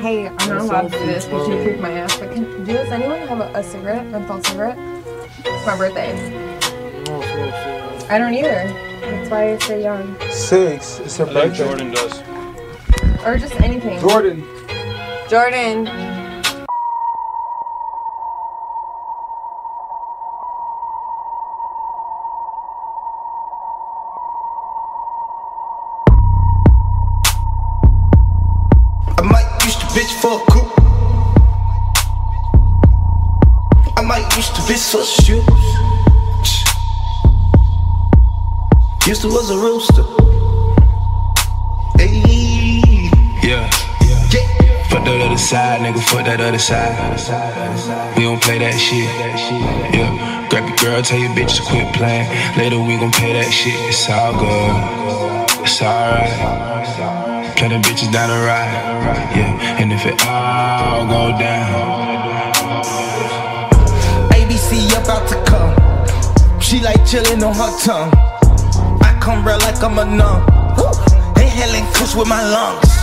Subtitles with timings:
[0.00, 2.18] Hey, I'm not allowed to do this because you kicked my ass.
[2.18, 4.78] But can, does anyone have a, cigarette, a cigarette, menthol cigarette?
[5.44, 6.12] It's my birthday.
[8.08, 8.64] I don't either.
[9.02, 10.16] That's why I stay young.
[10.30, 11.00] Six.
[11.00, 11.64] It's a Like birthday.
[11.64, 12.22] Jordan does.
[13.26, 14.00] Or just anything.
[14.00, 14.42] Jordan.
[15.28, 15.84] Jordan.
[30.20, 30.72] For a coupe.
[33.96, 35.44] I might use the bitch for shoes.
[39.06, 40.04] Used to was a rooster.
[41.96, 42.82] Hey,
[43.42, 43.70] Yeah.
[44.02, 44.82] yeah.
[44.90, 46.00] Fuck that other side, nigga.
[46.02, 48.16] Fuck that other side.
[48.16, 49.08] We don't play that shit.
[49.94, 50.46] Yeah.
[50.50, 52.28] Grab your girl, tell your bitch to quit playing.
[52.58, 53.74] Later we gon' pay that shit.
[53.88, 55.64] It's all good.
[55.64, 57.29] It's alright.
[57.60, 58.72] Play them bitches down the ride.
[59.36, 59.76] Yeah.
[59.80, 62.54] And if it all go down.
[64.32, 65.76] ABC about to come.
[66.58, 68.12] She like chillin' on her tongue.
[69.02, 70.40] I come real like I'm a numb.
[71.36, 72.96] Inhaling kush with my lungs.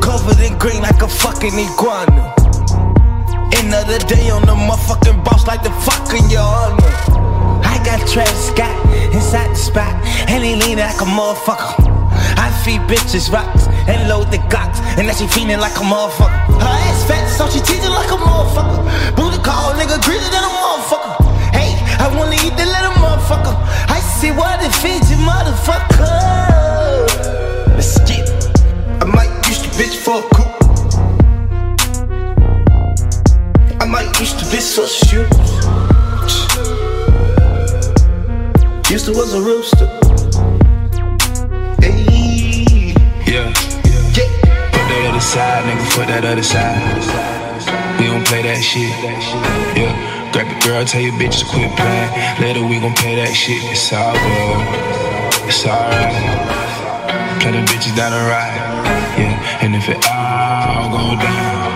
[0.00, 2.32] Covered in green like a fucking iguana.
[3.58, 6.94] Another day on the motherfucking boss like the fucking your honor.
[7.66, 9.94] I got Travis Scott inside the spot,
[10.30, 11.93] and he leaning like a motherfucker.
[12.36, 16.32] I feed bitches rocks and load the glocks, and now she feeling like a motherfucker.
[16.60, 18.82] Her ass fat, so she teasing like a motherfucker.
[19.16, 21.14] Booty call, nigga, greater than a motherfucker.
[21.52, 23.54] Hey, I wanna eat the little motherfucker.
[23.88, 26.08] I see what it feeds you, motherfucker.
[27.76, 28.48] Let's get it.
[29.02, 30.54] I might use the bitch for a coupe.
[33.80, 35.30] I might use the bitch for shoes.
[38.90, 39.88] Used to was a rooster.
[45.34, 46.06] Side, nigga.
[46.06, 46.78] That other side.
[47.98, 48.90] We don't play that shit.
[49.74, 49.90] Yeah.
[50.32, 52.10] Grab your girl, tell your bitch to quit playing.
[52.40, 53.62] Later we gon' pay that shit.
[53.66, 55.48] It's all good.
[55.48, 56.14] It's alright.
[57.42, 58.62] Play them bitches down the ride.
[59.18, 59.62] Yeah.
[59.62, 61.73] And if it all go down.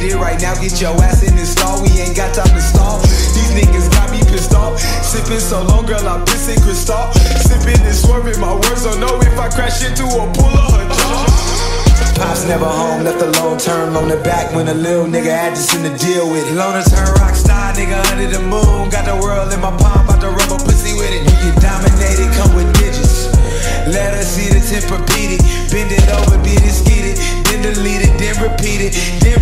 [0.00, 0.54] Need it right now.
[0.56, 1.82] Get your ass in the stall.
[1.82, 3.00] We ain't got time to stall.
[3.36, 4.80] These niggas got me pissed off.
[4.80, 6.00] Sipping so long, girl.
[6.08, 7.12] I'm pissing crystal.
[7.44, 8.40] Sipping and swerving.
[8.40, 11.26] My words don't know if I crash into a pool or a jaw.
[12.16, 15.60] Pops never home, left alone, turn on the back when a little nigga had to
[15.60, 16.52] send the deal with it.
[16.52, 18.92] Loner turn rock star, nigga under the moon.
[18.92, 21.24] Got the world in my palm, about to rub a pussy with it.
[21.24, 23.32] You get dominated, come with digits.
[23.88, 25.42] Let us see the tip repeat it.
[25.72, 27.16] Bend it over, beat it, skeet it.
[27.48, 28.92] Then delete it, then repeat it.
[29.24, 29.40] Then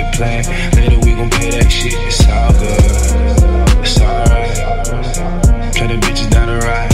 [0.00, 0.44] quit playing.
[0.76, 1.94] Later we gon' pay that shit.
[1.94, 3.84] It's all good.
[3.84, 5.74] It's alright.
[5.74, 6.89] Plenty bitches down the ride.